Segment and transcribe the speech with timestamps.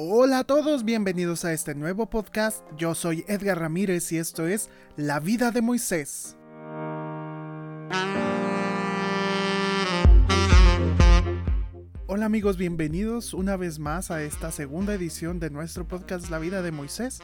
[0.00, 2.64] Hola a todos, bienvenidos a este nuevo podcast.
[2.76, 6.36] Yo soy Edgar Ramírez y esto es La vida de Moisés.
[12.06, 16.62] Hola amigos, bienvenidos una vez más a esta segunda edición de nuestro podcast La vida
[16.62, 17.18] de Moisés.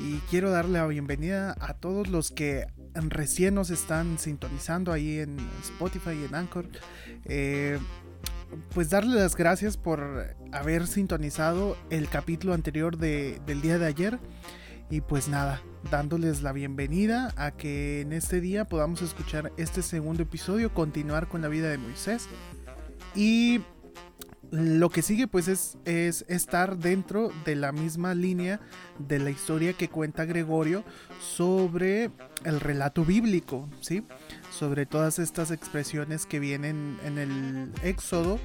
[0.00, 5.36] Y quiero darle la bienvenida a todos los que recién nos están sintonizando ahí en
[5.62, 6.66] Spotify y en Anchor.
[7.24, 7.80] Eh,
[8.74, 14.18] pues darle las gracias por haber sintonizado el capítulo anterior de, del día de ayer.
[14.90, 15.60] Y pues nada,
[15.90, 21.42] dándoles la bienvenida a que en este día podamos escuchar este segundo episodio, continuar con
[21.42, 22.26] la vida de Moisés.
[23.14, 23.60] Y
[24.50, 28.60] lo que sigue pues es, es, estar dentro de la misma línea
[28.98, 30.84] de la historia que cuenta Gregorio
[31.20, 32.10] sobre
[32.44, 34.04] el relato bíblico, ¿sí?
[34.50, 38.38] Sobre todas estas expresiones que vienen en el Éxodo,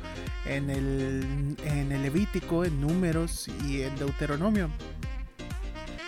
[0.45, 4.69] en el, en el Levítico, en Números y en Deuteronomio.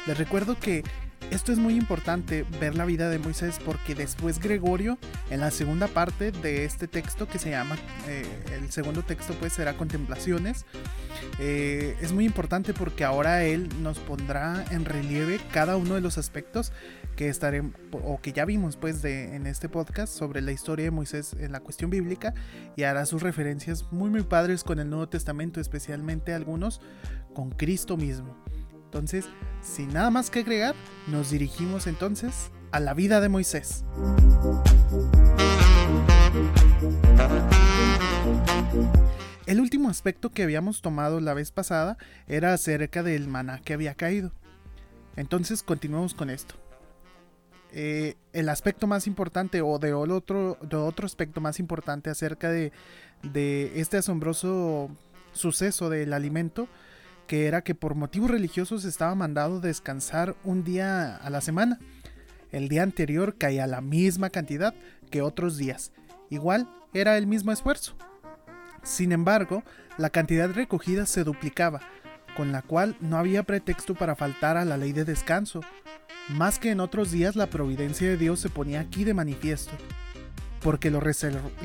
[0.07, 0.83] Les recuerdo que
[1.31, 4.97] esto es muy importante ver la vida de Moisés porque después Gregorio,
[5.29, 9.53] en la segunda parte de este texto que se llama, eh, el segundo texto pues
[9.53, 10.65] será Contemplaciones,
[11.39, 16.17] eh, es muy importante porque ahora él nos pondrá en relieve cada uno de los
[16.17, 16.71] aspectos
[17.15, 20.91] que estaremos o que ya vimos pues de, en este podcast sobre la historia de
[20.91, 22.33] Moisés en la cuestión bíblica
[22.75, 26.81] y hará sus referencias muy muy padres con el Nuevo Testamento, especialmente algunos
[27.33, 28.35] con Cristo mismo.
[28.95, 29.25] Entonces,
[29.61, 30.73] sin nada más que agregar,
[31.07, 33.83] nos dirigimos entonces a la vida de Moisés.
[39.45, 41.97] El último aspecto que habíamos tomado la vez pasada
[42.29, 44.31] era acerca del maná que había caído.
[45.17, 46.55] Entonces continuamos con esto.
[47.73, 50.57] Eh, el aspecto más importante o de otro,
[51.03, 52.71] aspecto más importante acerca de
[53.75, 54.89] este asombroso
[55.33, 56.69] suceso del alimento
[57.27, 61.79] que era que por motivos religiosos estaba mandado descansar un día a la semana.
[62.51, 64.73] El día anterior caía la misma cantidad
[65.11, 65.91] que otros días.
[66.29, 67.95] Igual era el mismo esfuerzo.
[68.83, 69.63] Sin embargo,
[69.97, 71.81] la cantidad recogida se duplicaba,
[72.37, 75.61] con la cual no había pretexto para faltar a la ley de descanso.
[76.29, 79.73] Más que en otros días la providencia de Dios se ponía aquí de manifiesto,
[80.61, 81.01] porque lo,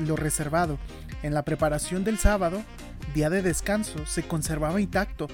[0.05, 0.77] lo reservado
[1.23, 2.63] en la preparación del sábado
[3.13, 5.27] día de descanso se conservaba intacto,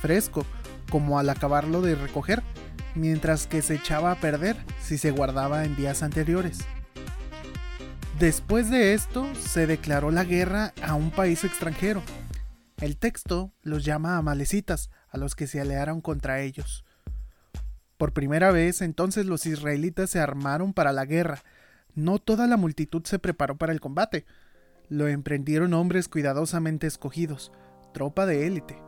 [0.00, 0.44] fresco,
[0.90, 2.42] como al acabarlo de recoger,
[2.94, 6.60] mientras que se echaba a perder si se guardaba en días anteriores.
[8.18, 12.02] Después de esto, se declaró la guerra a un país extranjero.
[12.78, 16.84] El texto los llama amalecitas, a los que se aliaron contra ellos.
[17.96, 21.42] Por primera vez entonces los israelitas se armaron para la guerra.
[21.94, 24.26] No toda la multitud se preparó para el combate,
[24.88, 27.52] lo emprendieron hombres cuidadosamente escogidos,
[27.92, 28.80] tropa de élite.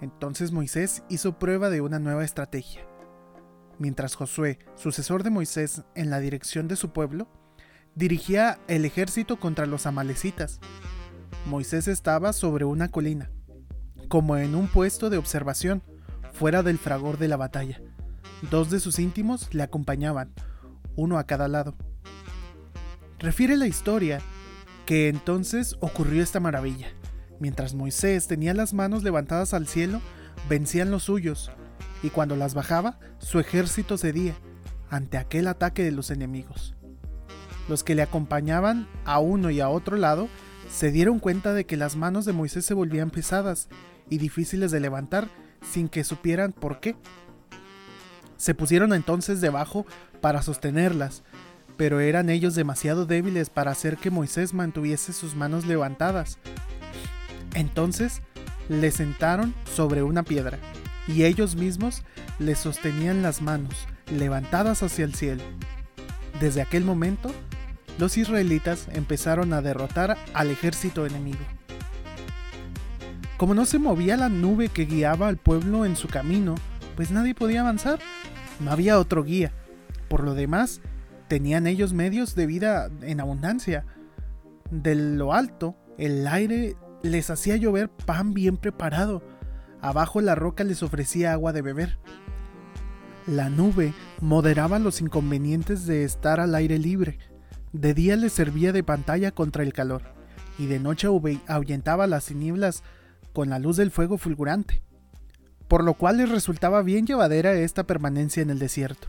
[0.00, 2.86] Entonces Moisés hizo prueba de una nueva estrategia.
[3.78, 7.28] Mientras Josué, sucesor de Moisés en la dirección de su pueblo,
[7.94, 10.60] dirigía el ejército contra los amalecitas,
[11.46, 13.30] Moisés estaba sobre una colina,
[14.08, 15.82] como en un puesto de observación,
[16.32, 17.80] fuera del fragor de la batalla.
[18.50, 20.32] Dos de sus íntimos le acompañaban,
[20.94, 21.74] uno a cada lado.
[23.18, 24.20] Refiere la historia
[24.88, 26.86] que entonces ocurrió esta maravilla.
[27.40, 30.00] Mientras Moisés tenía las manos levantadas al cielo,
[30.48, 31.52] vencían los suyos,
[32.02, 34.34] y cuando las bajaba, su ejército cedía
[34.88, 36.74] ante aquel ataque de los enemigos.
[37.68, 40.26] Los que le acompañaban a uno y a otro lado
[40.70, 43.68] se dieron cuenta de que las manos de Moisés se volvían pesadas
[44.08, 45.28] y difíciles de levantar
[45.70, 46.96] sin que supieran por qué.
[48.38, 49.84] Se pusieron entonces debajo
[50.22, 51.24] para sostenerlas,
[51.78, 56.38] pero eran ellos demasiado débiles para hacer que Moisés mantuviese sus manos levantadas.
[57.54, 58.20] Entonces
[58.68, 60.58] le sentaron sobre una piedra,
[61.06, 62.02] y ellos mismos
[62.40, 65.42] le sostenían las manos, levantadas hacia el cielo.
[66.40, 67.32] Desde aquel momento,
[67.98, 71.40] los israelitas empezaron a derrotar al ejército enemigo.
[73.36, 76.56] Como no se movía la nube que guiaba al pueblo en su camino,
[76.96, 78.00] pues nadie podía avanzar.
[78.58, 79.52] No había otro guía.
[80.08, 80.80] Por lo demás,
[81.28, 83.84] tenían ellos medios de vida en abundancia.
[84.70, 89.22] De lo alto, el aire les hacía llover pan bien preparado.
[89.80, 91.98] Abajo la roca les ofrecía agua de beber.
[93.26, 97.18] La nube moderaba los inconvenientes de estar al aire libre.
[97.72, 100.02] De día les servía de pantalla contra el calor,
[100.58, 101.06] y de noche
[101.46, 102.82] ahuyentaba las tinieblas
[103.34, 104.82] con la luz del fuego fulgurante,
[105.68, 109.08] por lo cual les resultaba bien llevadera esta permanencia en el desierto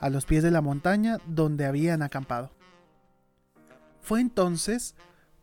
[0.00, 2.50] a los pies de la montaña donde habían acampado.
[4.00, 4.94] Fue entonces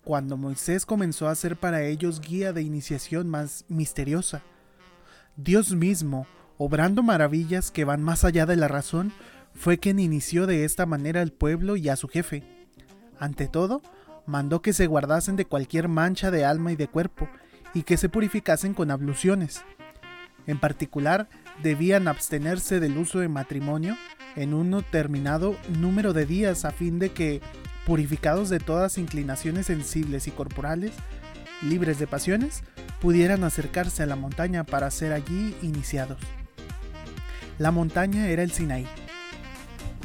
[0.03, 4.41] cuando Moisés comenzó a ser para ellos guía de iniciación más misteriosa.
[5.35, 6.25] Dios mismo,
[6.57, 9.11] obrando maravillas que van más allá de la razón,
[9.53, 12.43] fue quien inició de esta manera al pueblo y a su jefe.
[13.19, 13.81] Ante todo,
[14.25, 17.27] mandó que se guardasen de cualquier mancha de alma y de cuerpo,
[17.73, 19.63] y que se purificasen con abluciones.
[20.45, 21.27] En particular,
[21.61, 23.97] debían abstenerse del uso de matrimonio
[24.37, 27.41] en un determinado número de días a fin de que,
[27.85, 30.93] purificados de todas inclinaciones sensibles y corporales,
[31.63, 32.63] libres de pasiones,
[33.01, 36.19] pudieran acercarse a la montaña para ser allí iniciados.
[37.57, 38.87] La montaña era el Sinaí.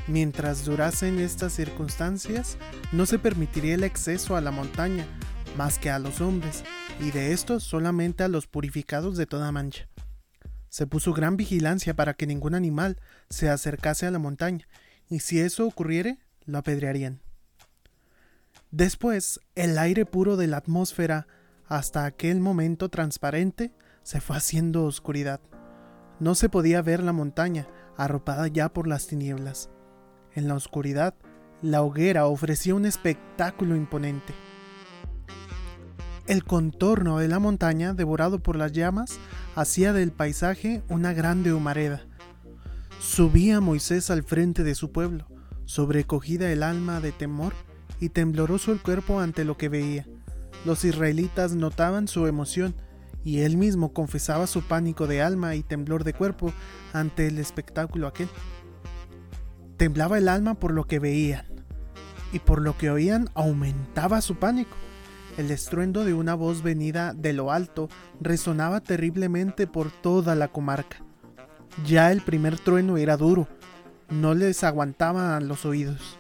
[0.09, 2.57] Mientras durasen estas circunstancias,
[2.91, 5.07] no se permitiría el acceso a la montaña,
[5.59, 6.65] más que a los hombres,
[7.01, 9.92] y de estos solamente a los purificados de toda mancha.
[10.73, 12.97] Se puso gran vigilancia para que ningún animal
[13.29, 14.67] se acercase a la montaña,
[15.07, 17.21] y si eso ocurriere, lo apedrearían.
[18.71, 21.27] Después, el aire puro de la atmósfera,
[21.67, 25.43] hasta aquel momento transparente, se fue haciendo oscuridad.
[26.21, 27.69] No se podía ver la montaña,
[27.99, 29.69] arropada ya por las tinieblas.
[30.35, 31.15] En la oscuridad,
[31.61, 34.33] la hoguera ofrecía un espectáculo imponente.
[36.27, 39.19] El contorno de la montaña, devorado por las llamas,
[39.55, 42.03] hacía del paisaje una grande humareda.
[43.01, 45.27] Subía Moisés al frente de su pueblo,
[45.65, 47.53] sobrecogida el alma de temor
[48.01, 50.07] y tembloroso el cuerpo ante lo que veía.
[50.65, 52.75] Los israelitas notaban su emoción
[53.25, 56.53] y él mismo confesaba su pánico de alma y temblor de cuerpo
[56.93, 58.29] ante el espectáculo aquel.
[59.77, 61.45] Temblaba el alma por lo que veían
[62.33, 64.77] y por lo que oían aumentaba su pánico.
[65.39, 67.89] El estruendo de una voz venida de lo alto
[68.21, 70.99] resonaba terriblemente por toda la comarca.
[71.87, 73.49] Ya el primer trueno era duro,
[74.11, 76.19] no les aguantaban los oídos.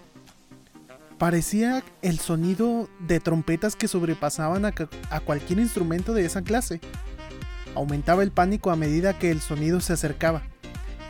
[1.18, 4.72] Parecía el sonido de trompetas que sobrepasaban a,
[5.10, 6.80] a, cualquier instrumento de esa clase.
[7.74, 10.42] Aumentaba el pánico a medida que el sonido se acercaba.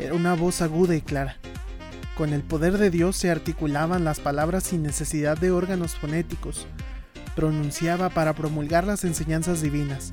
[0.00, 1.36] Era una voz aguda y clara.
[2.16, 6.66] Con el poder de Dios se articulaban las palabras sin necesidad de órganos fonéticos
[7.34, 10.10] pronunciaba para promulgar las enseñanzas divinas.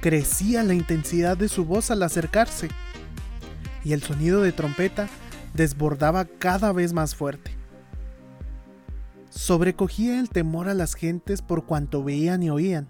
[0.00, 2.68] Crecía la intensidad de su voz al acercarse,
[3.84, 5.08] y el sonido de trompeta
[5.54, 7.52] desbordaba cada vez más fuerte.
[9.30, 12.88] Sobrecogía el temor a las gentes por cuanto veían y oían.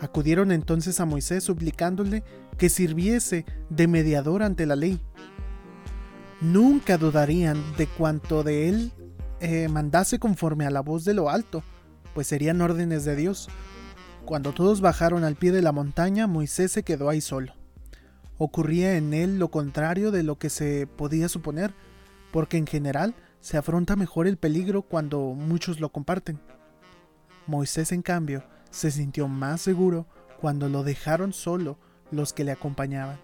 [0.00, 2.22] Acudieron entonces a Moisés suplicándole
[2.58, 5.00] que sirviese de mediador ante la ley.
[6.40, 8.92] Nunca dudarían de cuanto de él
[9.40, 11.62] eh, mandase conforme a la voz de lo alto,
[12.16, 13.50] pues serían órdenes de Dios.
[14.24, 17.52] Cuando todos bajaron al pie de la montaña, Moisés se quedó ahí solo.
[18.38, 21.74] Ocurría en él lo contrario de lo que se podía suponer,
[22.32, 26.40] porque en general se afronta mejor el peligro cuando muchos lo comparten.
[27.46, 30.06] Moisés, en cambio, se sintió más seguro
[30.40, 31.76] cuando lo dejaron solo
[32.10, 33.18] los que le acompañaban.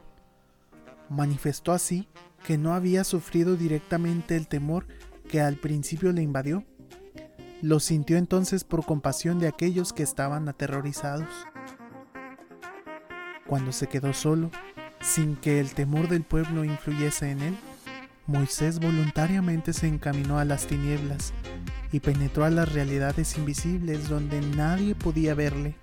[1.08, 2.10] Manifestó así
[2.44, 4.86] que no había sufrido directamente el temor
[5.30, 6.66] que al principio le invadió,
[7.62, 11.28] lo sintió entonces por compasión de aquellos que estaban aterrorizados.
[13.46, 14.50] Cuando se quedó solo,
[15.00, 17.56] sin que el temor del pueblo influyese en él,
[18.26, 21.32] Moisés voluntariamente se encaminó a las tinieblas
[21.92, 25.76] y penetró a las realidades invisibles donde nadie podía verle.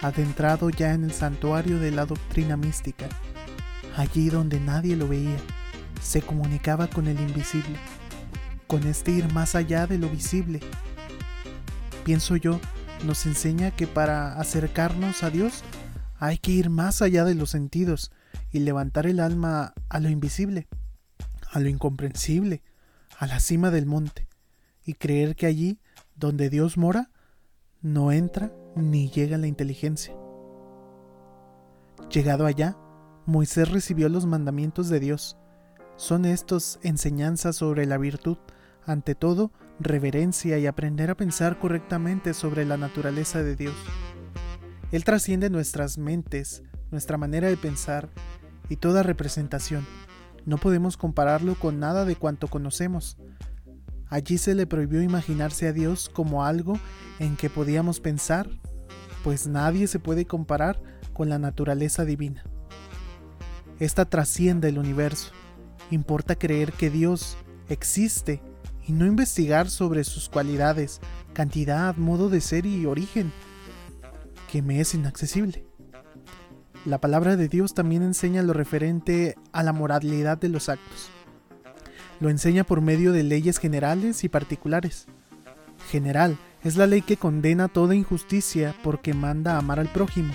[0.00, 3.06] Adentrado ya en el santuario de la doctrina mística,
[3.96, 5.36] allí donde nadie lo veía,
[6.00, 7.78] se comunicaba con el invisible,
[8.66, 10.60] con este ir más allá de lo visible
[12.06, 12.60] pienso yo,
[13.04, 15.64] nos enseña que para acercarnos a Dios
[16.20, 18.12] hay que ir más allá de los sentidos
[18.52, 20.68] y levantar el alma a lo invisible,
[21.50, 22.62] a lo incomprensible,
[23.18, 24.28] a la cima del monte,
[24.84, 25.80] y creer que allí,
[26.14, 27.10] donde Dios mora,
[27.82, 30.14] no entra ni llega la inteligencia.
[32.08, 32.76] Llegado allá,
[33.26, 35.36] Moisés recibió los mandamientos de Dios.
[35.96, 38.38] Son estos enseñanzas sobre la virtud,
[38.86, 43.74] ante todo, reverencia y aprender a pensar correctamente sobre la naturaleza de Dios.
[44.92, 48.08] Él trasciende nuestras mentes, nuestra manera de pensar
[48.68, 49.84] y toda representación.
[50.44, 53.16] No podemos compararlo con nada de cuanto conocemos.
[54.08, 56.78] Allí se le prohibió imaginarse a Dios como algo
[57.18, 58.48] en que podíamos pensar,
[59.24, 60.80] pues nadie se puede comparar
[61.12, 62.44] con la naturaleza divina.
[63.80, 65.32] Esta trasciende el universo.
[65.90, 67.36] Importa creer que Dios
[67.68, 68.40] existe
[68.86, 71.00] y no investigar sobre sus cualidades,
[71.32, 73.32] cantidad, modo de ser y origen,
[74.50, 75.64] que me es inaccesible.
[76.84, 81.08] La palabra de Dios también enseña lo referente a la moralidad de los actos.
[82.20, 85.06] Lo enseña por medio de leyes generales y particulares.
[85.90, 90.32] General es la ley que condena toda injusticia porque manda a amar al prójimo.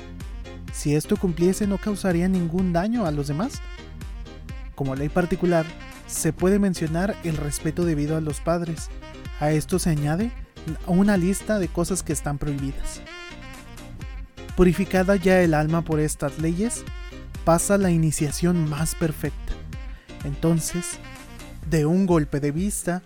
[0.73, 3.61] Si esto cumpliese no causaría ningún daño a los demás.
[4.75, 5.65] Como ley particular,
[6.11, 8.89] se puede mencionar el respeto debido a los padres.
[9.39, 10.31] A esto se añade
[10.85, 13.01] una lista de cosas que están prohibidas.
[14.55, 16.83] Purificada ya el alma por estas leyes,
[17.45, 19.53] pasa la iniciación más perfecta.
[20.25, 20.99] Entonces,
[21.69, 23.01] de un golpe de vista,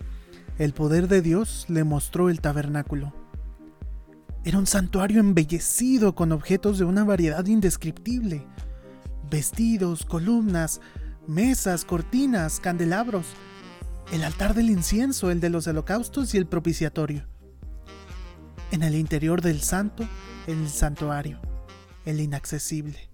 [0.58, 3.14] el poder de Dios le mostró el tabernáculo.
[4.44, 8.46] Era un santuario embellecido con objetos de una variedad indescriptible.
[9.30, 10.80] Vestidos, columnas,
[11.28, 13.26] mesas, cortinas, candelabros,
[14.12, 17.26] el altar del incienso, el de los holocaustos y el propiciatorio.
[18.70, 20.04] En el interior del santo,
[20.46, 21.40] el santuario,
[22.04, 23.10] el inaccesible.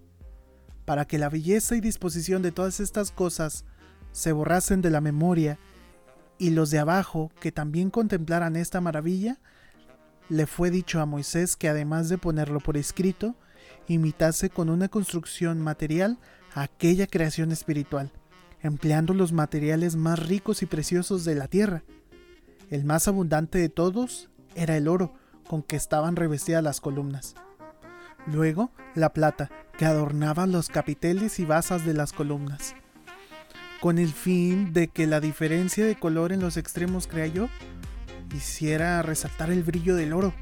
[0.85, 3.65] Para que la belleza y disposición de todas estas cosas
[4.11, 5.57] se borrasen de la memoria
[6.37, 9.39] y los de abajo que también contemplaran esta maravilla,
[10.29, 13.35] le fue dicho a Moisés que además de ponerlo por escrito,
[13.87, 16.19] imitase con una construcción material
[16.53, 18.11] aquella creación espiritual,
[18.61, 21.83] empleando los materiales más ricos y preciosos de la tierra.
[22.69, 25.13] El más abundante de todos era el oro,
[25.47, 27.35] con que estaban revestidas las columnas.
[28.25, 32.75] Luego, la plata, que adornaba los capiteles y basas de las columnas.
[33.81, 37.49] Con el fin de que la diferencia de color en los extremos, crea yo,
[38.33, 40.33] hiciera resaltar el brillo del oro.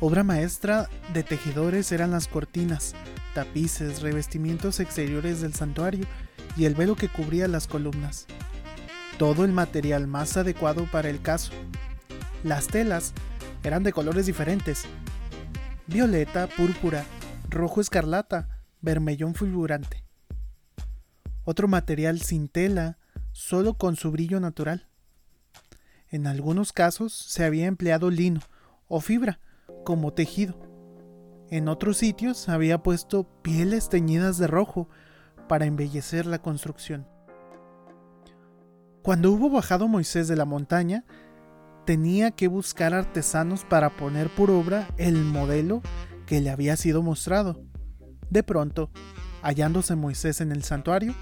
[0.00, 2.94] Obra maestra de tejedores eran las cortinas,
[3.34, 6.06] tapices, revestimientos exteriores del santuario
[6.56, 8.26] y el velo que cubría las columnas.
[9.18, 11.52] Todo el material más adecuado para el caso.
[12.44, 13.12] Las telas
[13.62, 14.84] eran de colores diferentes.
[15.86, 17.04] Violeta, púrpura,
[17.48, 20.04] rojo escarlata, vermellón fulgurante.
[21.44, 22.98] Otro material sin tela,
[23.32, 24.88] solo con su brillo natural.
[26.08, 28.40] En algunos casos se había empleado lino
[28.88, 29.40] o fibra
[29.84, 30.71] como tejido.
[31.52, 34.88] En otros sitios había puesto pieles teñidas de rojo
[35.50, 37.06] para embellecer la construcción.
[39.02, 41.04] Cuando hubo bajado Moisés de la montaña,
[41.84, 45.82] tenía que buscar artesanos para poner por obra el modelo
[46.24, 47.62] que le había sido mostrado.
[48.30, 48.90] De pronto,
[49.42, 51.14] hallándose Moisés en el santuario,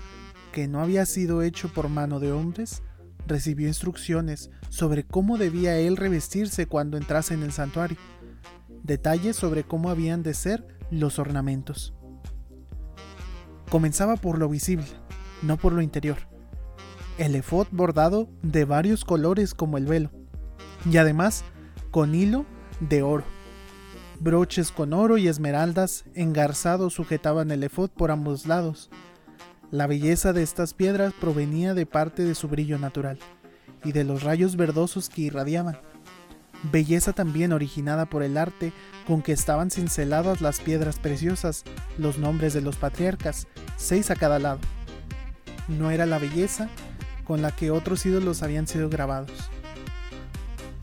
[0.53, 2.85] que no había sido hecho por mano de hombres,
[3.27, 7.97] recibió instrucciones sobre cómo debía él revestirse cuando entrase en el santuario,
[8.91, 11.95] detalles sobre cómo habían de ser los ornamentos.
[13.71, 14.87] Comenzaba por lo visible,
[15.43, 16.17] no por lo interior.
[17.17, 20.11] El efod bordado de varios colores como el velo,
[20.91, 21.45] y además
[21.93, 22.47] con hilo
[22.81, 23.23] de oro.
[24.19, 28.91] Broches con oro y esmeraldas engarzados sujetaban el efod por ambos lados.
[29.71, 33.21] La belleza de estas piedras provenía de parte de su brillo natural
[33.85, 35.79] y de los rayos verdosos que irradiaban.
[36.63, 38.73] Belleza también originada por el arte
[39.07, 41.65] con que estaban cinceladas las piedras preciosas,
[41.97, 44.61] los nombres de los patriarcas, seis a cada lado.
[45.69, 46.69] No era la belleza
[47.25, 49.51] con la que otros ídolos habían sido grabados.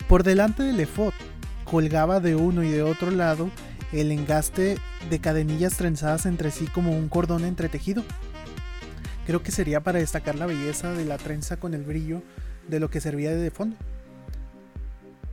[0.08, 1.12] Por delante del efod
[1.64, 3.50] colgaba de uno y de otro lado
[3.92, 4.78] el engaste
[5.10, 8.02] de cadenillas trenzadas entre sí como un cordón entretejido.
[9.26, 12.22] Creo que sería para destacar la belleza de la trenza con el brillo
[12.66, 13.76] de lo que servía de fondo.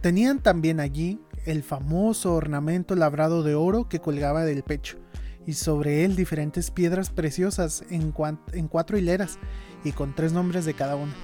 [0.05, 4.99] Tenían también allí el famoso ornamento labrado de oro que colgaba del pecho,
[5.47, 9.39] y sobre él diferentes piedras preciosas en, cuatro hileras
[9.83, 11.15] y con tres nombres de cada una.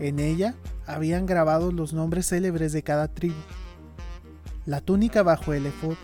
[0.00, 0.56] En ella
[0.88, 3.38] habían grabado los nombres célebres de cada tribu.
[4.66, 5.94] La túnica bajo el efod,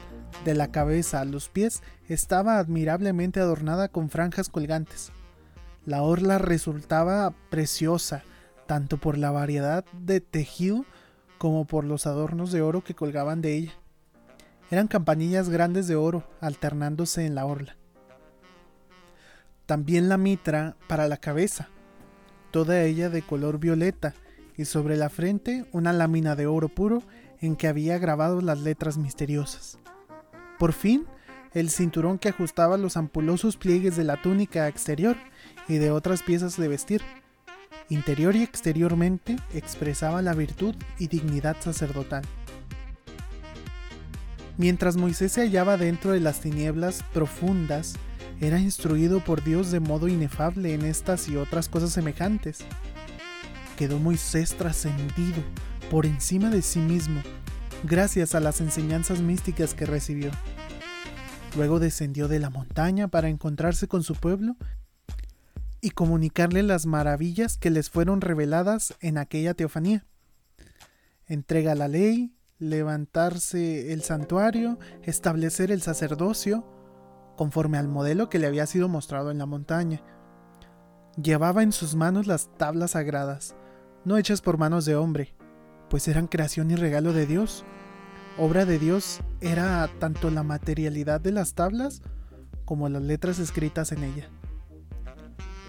[0.44, 5.10] de la cabeza a los pies, estaba admirablemente adornada con franjas colgantes.
[5.86, 8.22] La orla resultaba preciosa,
[8.68, 10.84] tanto por la variedad de tejido
[11.40, 13.72] como por los adornos de oro que colgaban de ella.
[14.70, 17.78] Eran campanillas grandes de oro alternándose en la orla.
[19.64, 21.70] También la mitra para la cabeza,
[22.50, 24.12] toda ella de color violeta,
[24.58, 27.02] y sobre la frente una lámina de oro puro
[27.40, 29.78] en que había grabado las letras misteriosas.
[30.58, 31.06] Por fin,
[31.54, 35.16] el cinturón que ajustaba los ampulosos pliegues de la túnica exterior
[35.68, 37.00] y de otras piezas de vestir.
[37.90, 42.22] Interior y exteriormente expresaba la virtud y dignidad sacerdotal.
[44.56, 47.94] Mientras Moisés se hallaba dentro de las tinieblas profundas,
[48.40, 52.60] era instruido por Dios de modo inefable en estas y otras cosas semejantes.
[53.76, 55.42] Quedó Moisés trascendido
[55.90, 57.20] por encima de sí mismo,
[57.82, 60.30] gracias a las enseñanzas místicas que recibió.
[61.56, 64.56] Luego descendió de la montaña para encontrarse con su pueblo
[65.80, 70.04] y comunicarle las maravillas que les fueron reveladas en aquella teofanía.
[71.26, 76.66] Entrega la ley, levantarse el santuario, establecer el sacerdocio,
[77.36, 80.02] conforme al modelo que le había sido mostrado en la montaña.
[81.20, 83.54] Llevaba en sus manos las tablas sagradas,
[84.04, 85.34] no hechas por manos de hombre,
[85.88, 87.64] pues eran creación y regalo de Dios.
[88.38, 92.02] Obra de Dios era tanto la materialidad de las tablas
[92.64, 94.30] como las letras escritas en ella.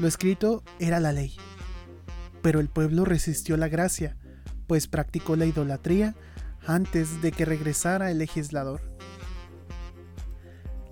[0.01, 1.35] Lo escrito era la ley,
[2.41, 4.17] pero el pueblo resistió la gracia,
[4.65, 6.15] pues practicó la idolatría
[6.65, 8.81] antes de que regresara el legislador.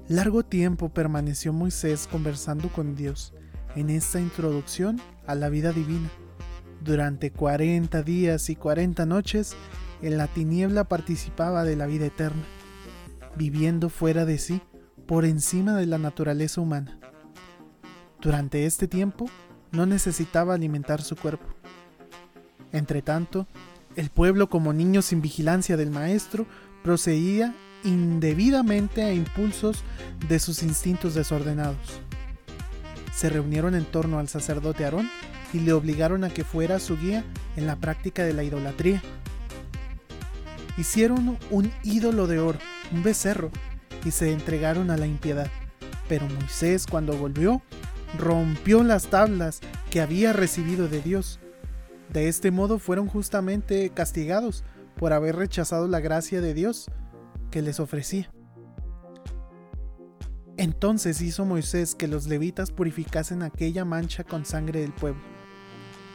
[0.08, 3.34] Largo tiempo permaneció Moisés conversando con Dios
[3.76, 6.12] en esta introducción a la vida divina.
[6.84, 9.56] Durante 40 días y 40 noches,
[10.04, 12.44] en la tiniebla participaba de la vida eterna,
[13.36, 14.62] viviendo fuera de sí,
[15.08, 17.00] por encima de la naturaleza humana.
[18.22, 19.30] Durante este tiempo,
[19.72, 21.46] no necesitaba alimentar su cuerpo.
[22.72, 23.48] Entretanto,
[23.96, 26.46] el pueblo como niño sin vigilancia del maestro
[26.84, 29.84] procedía indebidamente a impulsos
[30.28, 32.02] de sus instintos desordenados.
[33.16, 35.10] Se reunieron en torno al sacerdote Aarón
[35.54, 37.24] y le obligaron a que fuera su guía
[37.56, 39.02] en la práctica de la idolatría.
[40.78, 42.60] Hicieron un ídolo de oro,
[42.92, 43.50] un becerro,
[44.06, 45.50] y se entregaron a la impiedad.
[46.08, 47.62] Pero Moisés, cuando volvió,
[48.18, 51.40] rompió las tablas que había recibido de Dios.
[52.12, 54.64] De este modo fueron justamente castigados
[54.96, 56.90] por haber rechazado la gracia de Dios
[57.52, 58.32] que les ofrecía.
[60.58, 65.22] Entonces hizo Moisés que los levitas purificasen aquella mancha con sangre del pueblo,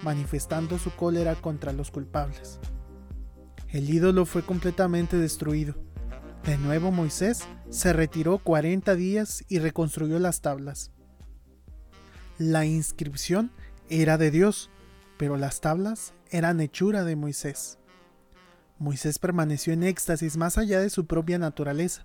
[0.02, 2.58] manifestando su cólera contra los culpables.
[3.70, 5.74] El ídolo fue completamente destruido.
[6.44, 10.93] De nuevo Moisés se retiró 40 días y reconstruyó las tablas.
[12.38, 13.52] La inscripción
[13.88, 14.68] era de Dios,
[15.16, 17.78] pero las tablas eran hechura de Moisés.
[18.78, 22.04] Moisés permaneció en éxtasis más allá de su propia naturaleza,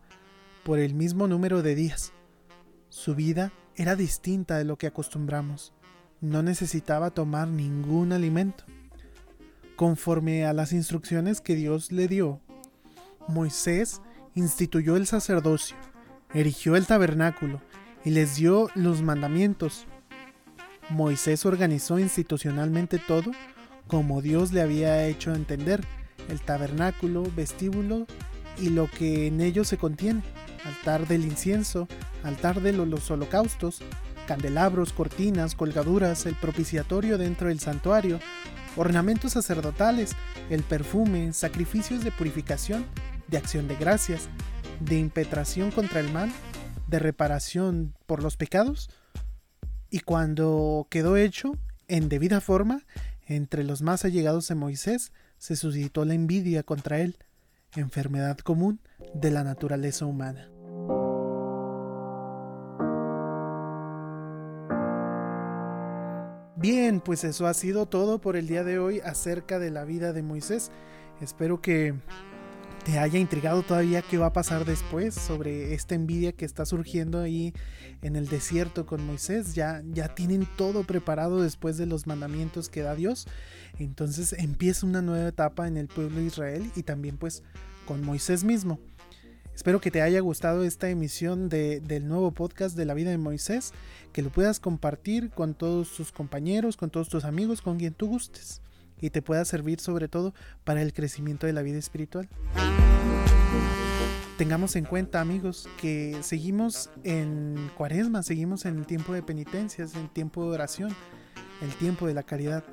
[0.63, 2.13] por el mismo número de días.
[2.89, 5.73] Su vida era distinta de lo que acostumbramos.
[6.21, 8.65] No necesitaba tomar ningún alimento.
[9.75, 12.39] Conforme a las instrucciones que Dios le dio,
[13.27, 14.01] Moisés
[14.35, 15.75] instituyó el sacerdocio,
[16.33, 17.61] erigió el tabernáculo
[18.05, 19.87] y les dio los mandamientos.
[20.89, 23.31] Moisés organizó institucionalmente todo
[23.87, 25.83] como Dios le había hecho entender
[26.29, 28.05] el tabernáculo, vestíbulo
[28.59, 30.21] y lo que en ellos se contiene,
[30.63, 31.87] altar del incienso,
[32.23, 33.81] altar de los holocaustos,
[34.27, 38.19] candelabros, cortinas, colgaduras, el propiciatorio dentro del santuario,
[38.75, 40.15] ornamentos sacerdotales,
[40.51, 42.85] el perfume, sacrificios de purificación,
[43.27, 44.29] de acción de gracias,
[44.79, 46.31] de impetración contra el mal,
[46.87, 48.89] de reparación por los pecados,
[49.89, 51.53] y cuando quedó hecho,
[51.87, 52.85] en debida forma,
[53.27, 57.17] entre los más allegados de Moisés, se suscitó la envidia contra él,
[57.75, 58.79] enfermedad común
[59.13, 60.49] de la naturaleza humana.
[66.55, 70.11] Bien, pues eso ha sido todo por el día de hoy acerca de la vida
[70.11, 70.71] de Moisés.
[71.21, 71.93] Espero que
[72.91, 77.19] te haya intrigado todavía qué va a pasar después sobre esta envidia que está surgiendo
[77.19, 77.53] ahí
[78.01, 79.53] en el desierto con Moisés.
[79.53, 83.27] Ya, ya tienen todo preparado después de los mandamientos que da Dios.
[83.77, 87.43] Entonces empieza una nueva etapa en el pueblo de Israel y también pues
[87.85, 88.79] con Moisés mismo.
[89.53, 93.71] Espero que te haya gustado esta emisión del nuevo podcast de la vida de Moisés,
[94.13, 98.07] que lo puedas compartir con todos tus compañeros, con todos tus amigos, con quien tú
[98.07, 98.61] gustes
[99.01, 100.33] y te pueda servir sobre todo
[100.63, 102.29] para el crecimiento de la vida espiritual.
[104.37, 110.03] Tengamos en cuenta amigos que seguimos en cuaresma, seguimos en el tiempo de penitencias, en
[110.03, 110.95] el tiempo de oración,
[111.61, 112.63] el tiempo de la caridad.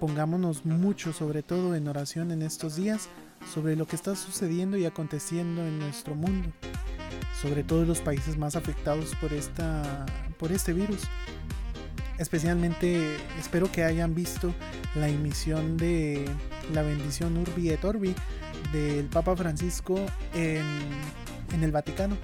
[0.00, 3.10] Pongámonos mucho sobre todo en oración en estos días
[3.52, 6.48] sobre lo que está sucediendo y aconteciendo en nuestro mundo,
[7.40, 10.06] sobre todo en los países más afectados por, esta,
[10.38, 11.02] por este virus.
[12.22, 14.54] Especialmente espero que hayan visto
[14.94, 16.24] la emisión de
[16.72, 18.14] la bendición Urbi et Orbi
[18.72, 19.96] del Papa Francisco
[20.32, 20.64] en,
[21.52, 22.16] en el Vaticano.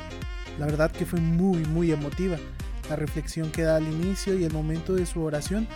[0.61, 2.37] La verdad que fue muy, muy emotiva.
[2.89, 5.67] La reflexión que da al inicio y el momento de su oración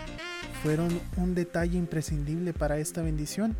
[0.63, 3.57] fueron un detalle imprescindible para esta bendición,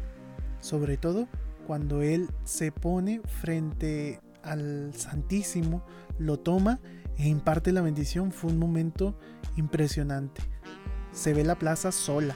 [0.62, 1.28] sobre todo
[1.67, 5.86] cuando él se pone frente al Santísimo,
[6.19, 6.80] lo toma
[7.17, 8.32] e imparte la bendición.
[8.32, 9.19] Fue un momento
[9.58, 10.53] impresionante.
[11.13, 12.36] Se ve la plaza sola.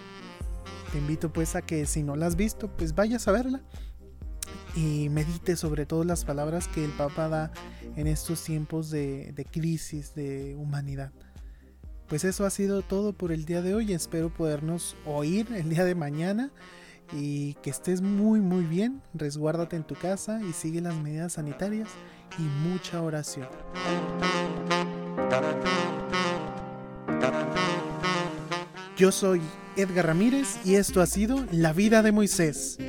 [0.91, 3.61] Te invito pues a que si no la has visto, pues vayas a verla
[4.75, 7.51] y medite sobre todas las palabras que el Papa da
[7.95, 11.11] en estos tiempos de, crisis de humanidad.
[12.07, 13.91] Pues eso ha sido todo por el día de hoy.
[13.91, 16.51] Espero podernos oír el día de mañana
[17.11, 19.01] y que estés muy muy bien.
[19.13, 21.89] Resguárdate en tu casa y sigue las medidas sanitarias
[22.37, 23.47] y mucha oración.
[28.97, 29.41] Yo soy
[29.75, 32.79] Edgar Ramírez y esto ha sido La vida de Moisés.